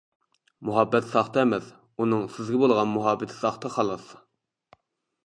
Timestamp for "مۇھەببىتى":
2.95-3.37